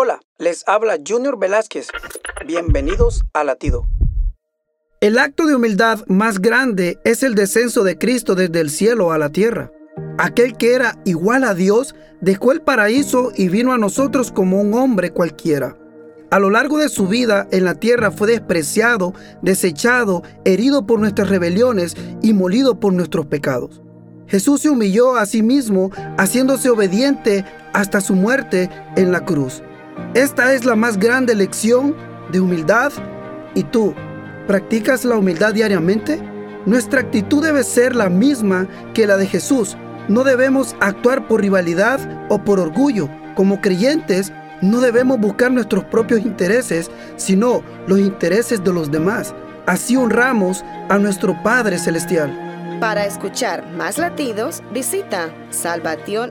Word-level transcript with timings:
Hola, 0.00 0.20
les 0.38 0.62
habla 0.68 0.94
Junior 1.04 1.40
Velázquez. 1.40 1.88
Bienvenidos 2.46 3.24
a 3.34 3.42
Latido. 3.42 3.84
El 5.00 5.18
acto 5.18 5.44
de 5.46 5.56
humildad 5.56 6.06
más 6.06 6.38
grande 6.38 6.98
es 7.04 7.24
el 7.24 7.34
descenso 7.34 7.82
de 7.82 7.98
Cristo 7.98 8.36
desde 8.36 8.60
el 8.60 8.70
cielo 8.70 9.10
a 9.10 9.18
la 9.18 9.30
tierra. 9.32 9.72
Aquel 10.16 10.56
que 10.56 10.74
era 10.74 10.94
igual 11.04 11.42
a 11.42 11.52
Dios 11.54 11.96
dejó 12.20 12.52
el 12.52 12.62
paraíso 12.62 13.32
y 13.34 13.48
vino 13.48 13.72
a 13.72 13.76
nosotros 13.76 14.30
como 14.30 14.60
un 14.60 14.72
hombre 14.74 15.10
cualquiera. 15.10 15.76
A 16.30 16.38
lo 16.38 16.48
largo 16.48 16.78
de 16.78 16.90
su 16.90 17.08
vida 17.08 17.48
en 17.50 17.64
la 17.64 17.74
tierra 17.74 18.12
fue 18.12 18.28
despreciado, 18.28 19.14
desechado, 19.42 20.22
herido 20.44 20.86
por 20.86 21.00
nuestras 21.00 21.28
rebeliones 21.28 21.96
y 22.22 22.34
molido 22.34 22.78
por 22.78 22.92
nuestros 22.92 23.26
pecados. 23.26 23.82
Jesús 24.28 24.60
se 24.60 24.70
humilló 24.70 25.16
a 25.16 25.26
sí 25.26 25.42
mismo, 25.42 25.90
haciéndose 26.18 26.70
obediente 26.70 27.44
hasta 27.72 28.00
su 28.00 28.14
muerte 28.14 28.70
en 28.94 29.10
la 29.10 29.24
cruz. 29.24 29.60
Esta 30.14 30.54
es 30.54 30.64
la 30.64 30.74
más 30.74 30.98
grande 30.98 31.34
lección 31.34 31.94
de 32.30 32.40
humildad. 32.40 32.92
¿Y 33.54 33.62
tú 33.64 33.94
practicas 34.46 35.04
la 35.04 35.16
humildad 35.16 35.52
diariamente? 35.52 36.18
Nuestra 36.64 37.00
actitud 37.00 37.42
debe 37.44 37.62
ser 37.62 37.94
la 37.94 38.08
misma 38.08 38.66
que 38.94 39.06
la 39.06 39.16
de 39.16 39.26
Jesús. 39.26 39.76
No 40.08 40.24
debemos 40.24 40.74
actuar 40.80 41.28
por 41.28 41.40
rivalidad 41.42 42.00
o 42.30 42.38
por 42.42 42.58
orgullo. 42.58 43.08
Como 43.36 43.60
creyentes, 43.60 44.32
no 44.62 44.80
debemos 44.80 45.20
buscar 45.20 45.50
nuestros 45.52 45.84
propios 45.84 46.20
intereses, 46.20 46.90
sino 47.16 47.62
los 47.86 47.98
intereses 47.98 48.64
de 48.64 48.72
los 48.72 48.90
demás. 48.90 49.34
Así 49.66 49.96
honramos 49.96 50.64
a 50.88 50.98
nuestro 50.98 51.40
Padre 51.42 51.78
Celestial. 51.78 52.78
Para 52.80 53.04
escuchar 53.04 53.66
más 53.76 53.98
latidos, 53.98 54.62
visita 54.72 55.28
salvationarmyradio.org. 55.50 56.28